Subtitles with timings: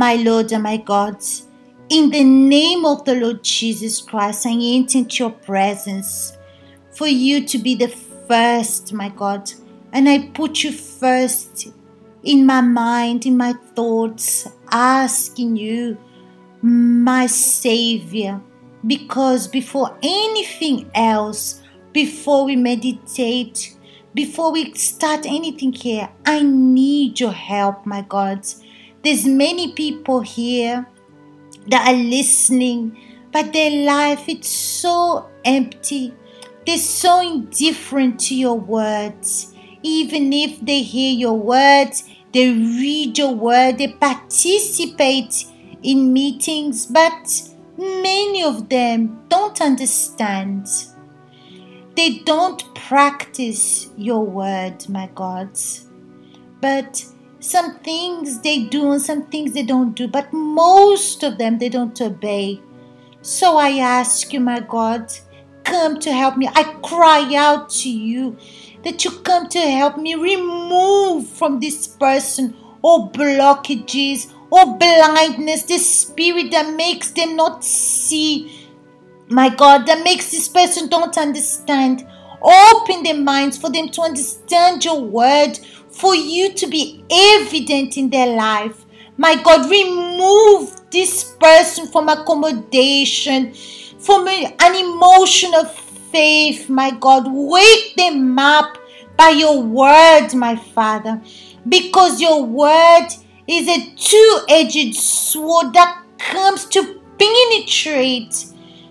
[0.00, 1.22] my Lord and my God.
[1.90, 6.38] In the name of the Lord Jesus Christ, I enter into your presence
[6.92, 7.88] for you to be the
[8.26, 9.52] first, my God.
[9.92, 11.68] And I put you first
[12.22, 15.98] in my mind, in my thoughts, asking you,
[16.62, 18.40] my Savior,
[18.86, 21.62] because before anything else,
[21.92, 23.76] before we meditate,
[24.14, 28.46] before we start anything here, I need your help, my God.
[29.02, 30.86] There's many people here
[31.68, 32.98] that are listening,
[33.32, 36.14] but their life it's so empty.
[36.66, 39.54] They're so indifferent to your words.
[39.82, 45.46] Even if they hear your words, they read your word, they participate
[45.82, 47.42] in meetings, but
[47.78, 50.68] many of them don't understand.
[51.96, 55.58] They don't practice your word, my God.
[56.60, 57.04] But
[57.40, 61.68] some things they do and some things they don't do, but most of them they
[61.68, 62.60] don't obey.
[63.22, 65.12] So I ask you, my God,
[65.64, 66.48] come to help me.
[66.54, 68.36] I cry out to you
[68.84, 76.00] that you come to help me remove from this person all blockages, all blindness, this
[76.00, 78.68] spirit that makes them not see.
[79.28, 82.06] My God, that makes this person don't understand.
[82.42, 85.58] Open their minds for them to understand your word,
[85.90, 88.84] for you to be evident in their life.
[89.16, 93.52] My God, remove this person from accommodation,
[93.98, 95.72] from an emotion of
[96.10, 97.24] faith, my God.
[97.28, 98.78] Wake them up
[99.16, 101.20] by your word, my Father,
[101.68, 103.08] because your word
[103.46, 108.46] is a two edged sword that comes to penetrate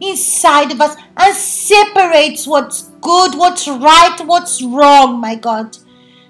[0.00, 5.76] inside of us and separates what's good, what's right, what's wrong, my God.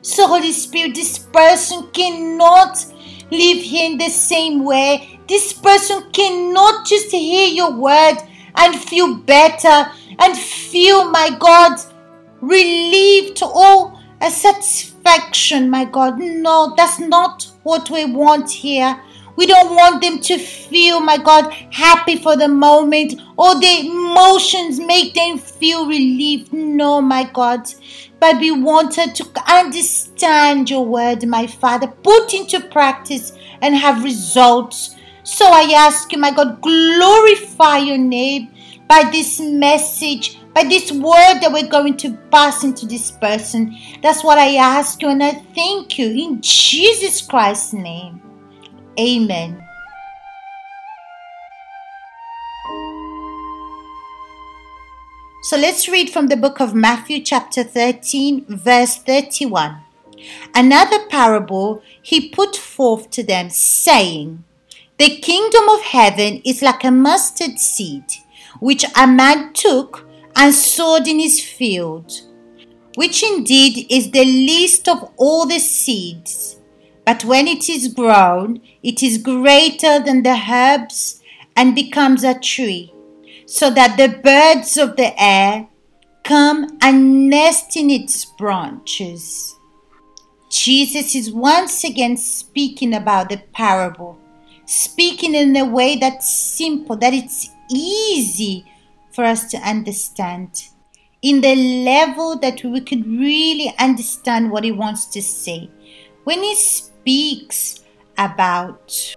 [0.03, 2.85] So, Holy Spirit, this person cannot
[3.31, 5.21] live here in the same way.
[5.29, 8.17] This person cannot just hear your word
[8.57, 11.79] and feel better and feel, my God,
[12.41, 16.19] relieved or a satisfaction, my God.
[16.19, 18.99] No, that's not what we want here.
[19.37, 24.81] We don't want them to feel, my God, happy for the moment or the emotions
[24.81, 26.53] make them feel relieved.
[26.53, 27.67] No, my God.
[28.21, 33.33] But we wanted to understand your word, my Father, put into practice
[33.63, 34.97] and have results.
[35.23, 38.53] So I ask you, my God, glorify your name
[38.87, 43.77] by this message, by this word that we're going to pass into this person.
[44.03, 48.21] That's what I ask you, and I thank you in Jesus Christ's name.
[48.99, 49.65] Amen.
[55.43, 59.79] So let's read from the book of Matthew, chapter 13, verse 31.
[60.55, 64.45] Another parable he put forth to them, saying,
[64.99, 68.05] The kingdom of heaven is like a mustard seed,
[68.61, 70.07] which a man took
[70.37, 72.13] and sowed in his field,
[72.97, 76.61] which indeed is the least of all the seeds
[77.11, 81.21] but when it is grown, it is greater than the herbs
[81.57, 82.95] and becomes a tree,
[83.51, 85.67] so that the birds of the air
[86.23, 89.57] come and nest in its branches.
[90.49, 94.17] Jesus is once again speaking about the parable,
[94.67, 98.65] speaking in a way that's simple, that it's easy
[99.13, 100.63] for us to understand,
[101.21, 105.69] in the level that we could really understand what he wants to say.
[106.23, 107.81] When he speaks
[108.17, 109.17] about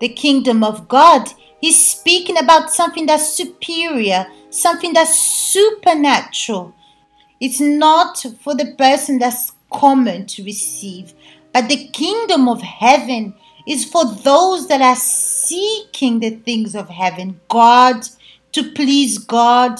[0.00, 6.74] the kingdom of God, he's speaking about something that's superior, something that's supernatural.
[7.40, 11.14] It's not for the person that's common to receive,
[11.52, 13.34] but the kingdom of heaven
[13.66, 18.08] is for those that are seeking the things of heaven, God,
[18.52, 19.78] to please God,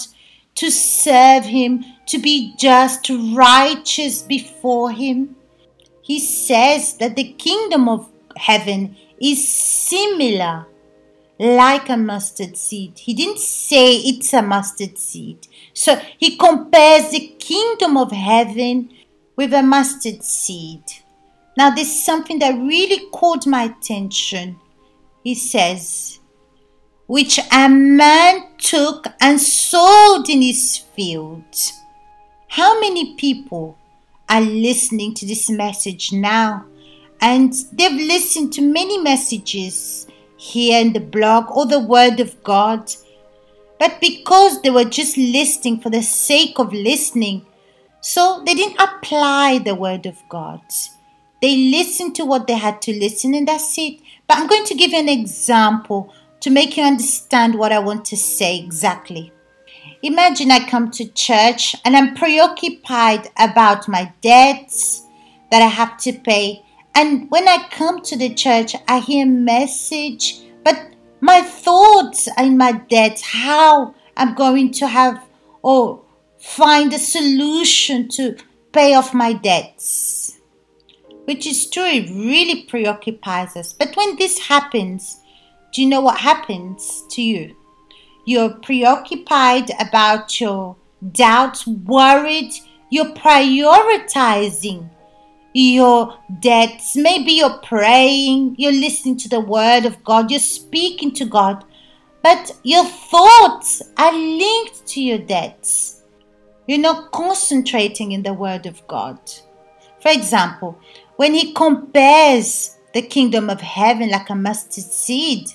[0.57, 5.37] to serve Him, to be just, righteous before Him
[6.09, 10.67] he says that the kingdom of heaven is similar
[11.39, 12.99] like a mustard seed.
[12.99, 15.47] He didn't say it's a mustard seed.
[15.73, 18.91] So he compares the kingdom of heaven
[19.37, 20.83] with a mustard seed.
[21.57, 24.59] Now, this is something that really caught my attention.
[25.25, 26.21] He says,
[27.07, 31.45] which a man took and sowed in his field.
[32.49, 33.79] How many people
[34.29, 36.67] are listening to this message now.
[37.21, 40.07] And they've listened to many messages
[40.39, 42.91] here in the blog or the Word of God.
[43.79, 47.45] But because they were just listening for the sake of listening,
[48.01, 50.63] so they didn't apply the Word of God.
[51.43, 54.01] They listened to what they had to listen, and that's it.
[54.27, 58.05] But I'm going to give you an example to make you understand what I want
[58.07, 59.33] to say exactly.
[60.03, 65.03] Imagine I come to church and I'm preoccupied about my debts
[65.51, 66.65] that I have to pay.
[66.99, 72.45] And when I come to the church, I hear a message, but my thoughts are
[72.45, 75.25] in my debts, how I'm going to have
[75.63, 76.03] or
[76.41, 78.37] find a solution to
[78.73, 80.41] pay off my debts.
[81.27, 83.73] Which is true, it really preoccupies us.
[83.73, 85.21] But when this happens,
[85.73, 87.55] do you know what happens to you?
[88.27, 90.75] You're preoccupied about your
[91.13, 92.51] doubts, worried,
[92.91, 94.91] you're prioritizing
[95.55, 96.97] your debts.
[96.97, 101.65] Maybe you're praying, you're listening to the word of God, you're speaking to God,
[102.23, 106.03] but your thoughts are linked to your debts.
[106.67, 109.19] You're not concentrating in the word of God.
[110.01, 110.79] For example,
[111.17, 115.51] when he compares the kingdom of heaven like a mustard seed,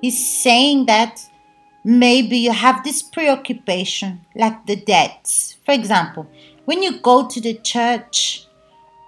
[0.00, 1.20] he's saying that
[1.82, 5.56] maybe you have this preoccupation like the debts.
[5.64, 6.26] For example,
[6.64, 8.46] when you go to the church,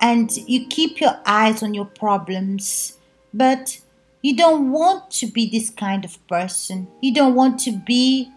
[0.01, 2.99] and you keep your eyes on your problems,
[3.33, 3.81] but
[4.23, 6.89] you don't want to be this kind of person.
[7.01, 8.31] You don't want to be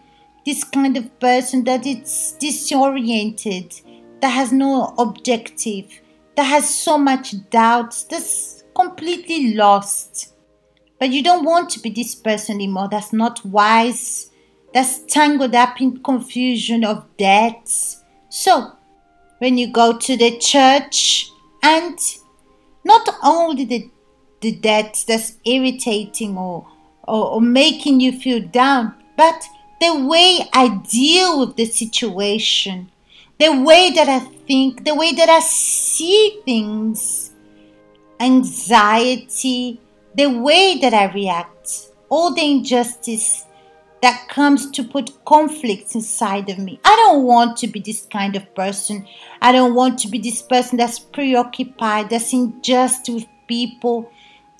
[0.46, 3.80] this kind of person that it's disoriented,
[4.20, 5.86] that has no objective,
[6.36, 10.34] that has so much doubt, that's completely lost.
[10.98, 12.88] But you don't want to be this person anymore.
[12.90, 14.30] That's not wise.
[14.74, 18.02] That's tangled up in confusion of debts.
[18.28, 18.72] So,
[19.38, 21.30] when you go to the church,
[21.62, 21.98] and
[22.84, 23.90] not only the,
[24.40, 26.66] the debt that's irritating or,
[27.06, 29.44] or, or making you feel down, but
[29.80, 32.90] the way I deal with the situation,
[33.38, 37.32] the way that I think, the way that I see things,
[38.18, 39.80] anxiety,
[40.14, 43.46] the way that I react, all the injustice
[44.02, 46.80] that comes to put conflicts inside of me.
[46.84, 49.06] I don't want to be this kind of person.
[49.42, 54.10] I don't want to be this person that's preoccupied, that's unjust with people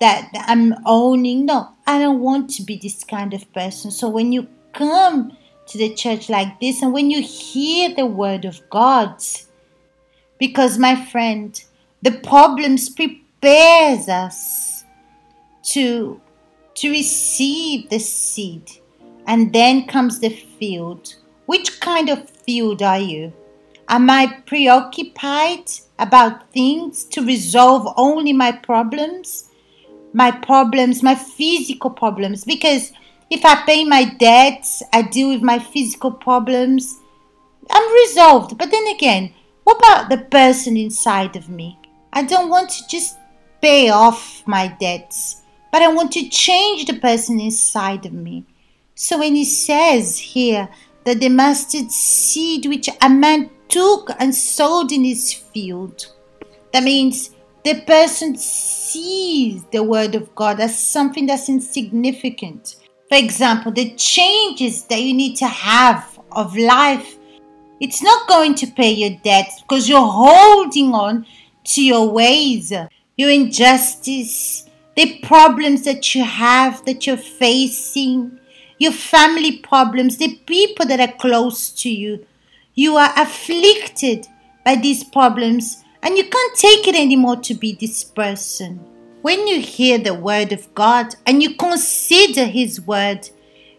[0.01, 1.47] that I'm owning.
[1.47, 3.91] No, I don't want to be this kind of person.
[3.91, 8.45] So when you come to the church like this and when you hear the word
[8.45, 9.23] of God,
[10.39, 11.63] because my friend,
[12.03, 14.85] the problems prepares us
[15.63, 16.21] to
[16.75, 18.80] to receive the seed
[19.27, 21.15] and then comes the field.
[21.47, 23.33] Which kind of field are you?
[23.89, 29.51] Am I preoccupied about things to resolve only my problems?
[30.13, 32.45] My problems, my physical problems.
[32.45, 32.93] Because
[33.31, 36.99] if I pay my debts, I deal with my physical problems,
[37.71, 38.59] I'm resolved.
[38.59, 39.33] But then again,
[39.65, 41.79] what about the person inside of me?
[42.13, 43.19] I don't want to just
[43.63, 48.45] pay off my debts, but I want to change the person inside of me.
[49.03, 50.69] So when he says here
[51.05, 56.07] that the mustard seed which a man took and sowed in his field,
[56.75, 57.31] that means
[57.65, 62.77] the person sees the word of God as something that's insignificant.
[63.09, 67.17] For example, the changes that you need to have of life,
[67.81, 71.25] it's not going to pay your debts because you're holding on
[71.65, 72.71] to your ways,
[73.17, 78.40] your injustice, the problems that you have, that you're facing
[78.81, 82.27] your family problems, the people that are close to you.
[82.75, 84.27] You are afflicted
[84.65, 88.81] by these problems and you can't take it anymore to be this person.
[89.21, 93.29] When you hear the word of God and you consider His word,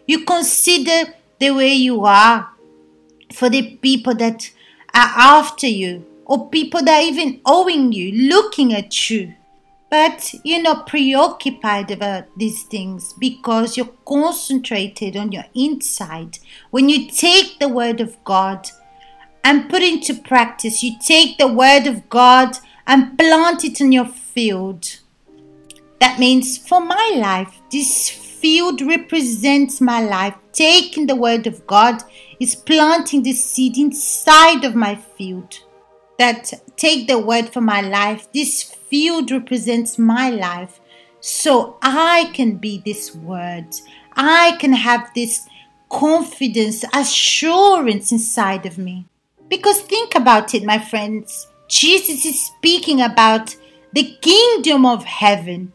[0.06, 2.48] you consider the way you are
[3.32, 4.52] for the people that
[4.94, 9.34] are after you or people that are even owing you, looking at you.
[9.92, 16.38] But you're not preoccupied about these things because you're concentrated on your inside.
[16.70, 18.70] When you take the Word of God
[19.44, 22.56] and put into practice, you take the Word of God
[22.86, 24.98] and plant it in your field.
[26.00, 30.34] That means for my life, this field represents my life.
[30.54, 32.02] Taking the Word of God
[32.40, 35.58] is planting the seed inside of my field.
[36.18, 38.32] That take the Word for my life.
[38.32, 40.78] This field represents my life.
[41.20, 43.68] So I can be this word.
[44.14, 45.48] I can have this
[45.88, 49.06] confidence, assurance inside of me.
[49.48, 51.46] Because think about it, my friends.
[51.68, 53.56] Jesus is speaking about
[53.94, 55.72] the kingdom of heaven.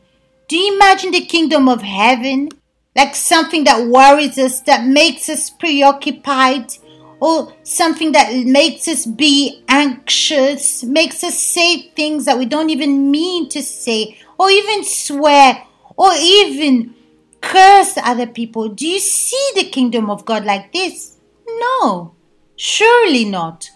[0.47, 2.50] Do you imagine the kingdom of heaven
[2.95, 6.71] like something that worries us, that makes us preoccupied,
[7.19, 13.09] or something that makes us be anxious, makes us say things that we don't even
[13.09, 15.63] mean to say, or even swear,
[15.95, 16.93] or even
[17.41, 18.69] curse other people.
[18.69, 21.17] Do you see the kingdom of God like this?
[21.47, 22.13] No,
[22.55, 23.69] surely not.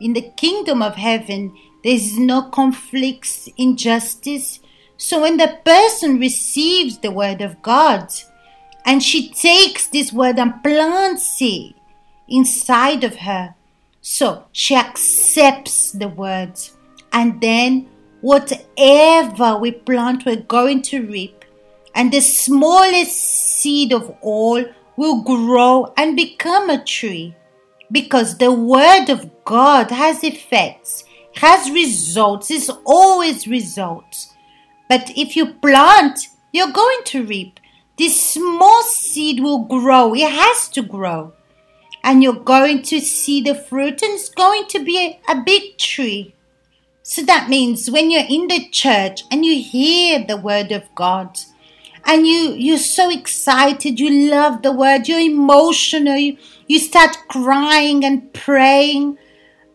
[0.00, 4.58] In the kingdom of heaven, there is no conflicts, injustice.
[4.96, 8.12] So when the person receives the word of God
[8.84, 11.74] and she takes this word and plants it
[12.32, 13.54] inside of her,
[14.00, 16.76] so she accepts the words,
[17.12, 17.88] and then
[18.22, 21.44] whatever we plant, we're going to reap.
[21.94, 24.64] And the smallest seed of all
[24.96, 27.36] will grow and become a tree
[27.90, 34.32] because the word of God has effects, has results, is always results.
[34.88, 37.60] But if you plant, you're going to reap.
[37.98, 41.34] This small seed will grow, it has to grow.
[42.04, 45.78] And you're going to see the fruit, and it's going to be a, a big
[45.78, 46.34] tree.
[47.02, 51.38] So that means when you're in the church and you hear the word of God,
[52.04, 58.04] and you you're so excited you love the word you're emotional you, you start crying
[58.04, 59.16] and praying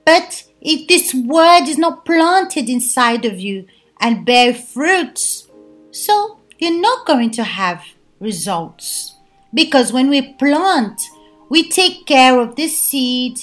[0.05, 3.65] but if this word is not planted inside of you
[3.99, 5.47] and bear fruits
[5.91, 7.83] so you're not going to have
[8.19, 9.15] results
[9.53, 11.01] because when we plant
[11.49, 13.39] we take care of the seed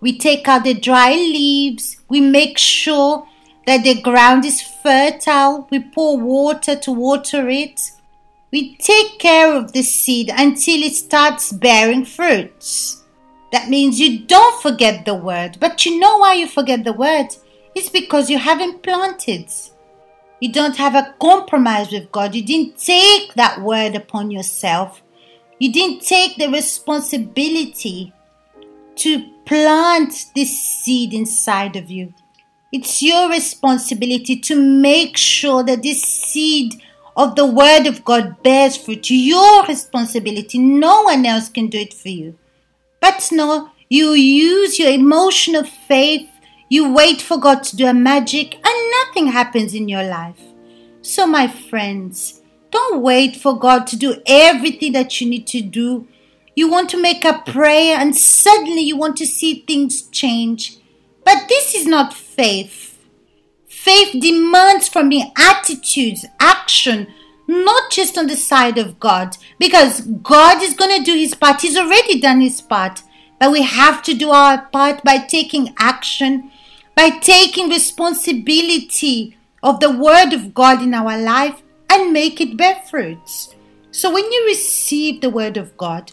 [0.00, 3.26] we take out the dry leaves we make sure
[3.66, 7.80] that the ground is fertile we pour water to water it
[8.54, 13.02] we take care of the seed until it starts bearing fruits.
[13.50, 15.56] That means you don't forget the word.
[15.58, 17.30] But you know why you forget the word?
[17.74, 19.50] It's because you haven't planted.
[20.38, 22.36] You don't have a compromise with God.
[22.36, 25.02] You didn't take that word upon yourself.
[25.58, 28.12] You didn't take the responsibility
[28.96, 32.12] to plant this seed inside of you.
[32.72, 36.82] It's your responsibility to make sure that this seed
[37.16, 39.10] of the Word of God bears fruit.
[39.10, 40.58] Your responsibility.
[40.58, 42.36] No one else can do it for you.
[43.00, 46.28] But no, you use your emotional faith.
[46.68, 50.40] You wait for God to do a magic and nothing happens in your life.
[51.02, 52.40] So, my friends,
[52.74, 56.06] don't wait for God to do everything that you need to do.
[56.54, 60.76] You want to make a prayer and suddenly you want to see things change.
[61.24, 62.98] But this is not faith.
[63.66, 67.06] Faith demands from me attitudes, action,
[67.46, 71.60] not just on the side of God, because God is going to do his part.
[71.60, 73.02] He's already done his part.
[73.38, 76.50] But we have to do our part by taking action,
[76.94, 81.63] by taking responsibility of the word of God in our life
[81.94, 83.54] and make it bear fruits.
[83.90, 86.12] So when you receive the word of God,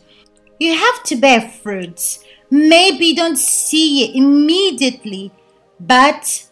[0.59, 2.23] you have to bear fruits.
[2.51, 5.31] Maybe you don't see it immediately,
[5.79, 6.47] but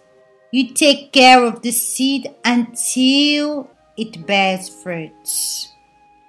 [0.52, 5.72] you take care of the seed until it bears fruits.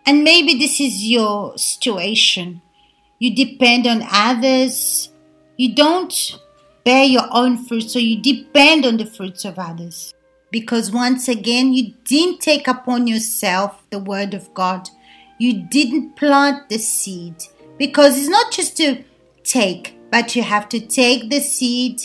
[0.05, 2.61] And maybe this is your situation.
[3.19, 5.11] You depend on others.
[5.57, 6.39] You don't
[6.85, 10.13] bear your own fruit, so you depend on the fruits of others.
[10.51, 14.89] Because once again, you didn't take upon yourself the word of God.
[15.39, 17.37] You didn't plant the seed.
[17.79, 19.05] Because it's not just to
[19.45, 22.03] take, but you have to take the seed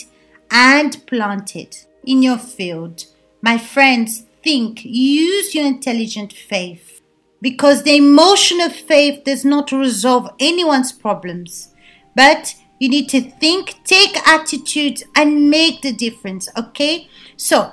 [0.50, 3.04] and plant it in your field.
[3.42, 7.02] My friends, think, use your intelligent faith
[7.42, 11.74] because the emotional faith does not resolve anyone's problems.
[12.14, 17.08] But you need to think, take attitude, and make the difference, okay?
[17.36, 17.72] So,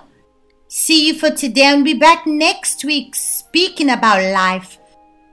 [0.74, 4.80] see you for today and be back next week speaking about life,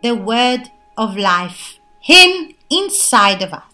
[0.03, 3.70] the word of life, Him inside of us.